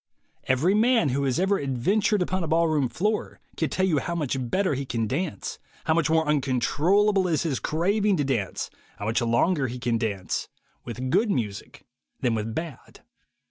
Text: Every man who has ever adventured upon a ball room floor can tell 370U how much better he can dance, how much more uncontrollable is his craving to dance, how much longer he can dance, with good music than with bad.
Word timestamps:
Every 0.45 0.73
man 0.73 1.09
who 1.09 1.25
has 1.25 1.39
ever 1.39 1.59
adventured 1.61 2.23
upon 2.23 2.43
a 2.43 2.47
ball 2.47 2.67
room 2.67 2.89
floor 2.89 3.39
can 3.55 3.69
tell 3.69 3.85
370U 3.85 3.99
how 3.99 4.15
much 4.15 4.49
better 4.49 4.73
he 4.73 4.83
can 4.83 5.05
dance, 5.05 5.59
how 5.83 5.93
much 5.93 6.09
more 6.09 6.27
uncontrollable 6.27 7.27
is 7.27 7.43
his 7.43 7.59
craving 7.59 8.17
to 8.17 8.23
dance, 8.23 8.71
how 8.97 9.05
much 9.05 9.21
longer 9.21 9.67
he 9.67 9.77
can 9.77 9.99
dance, 9.99 10.47
with 10.83 11.11
good 11.11 11.29
music 11.29 11.85
than 12.19 12.33
with 12.33 12.55
bad. 12.55 13.01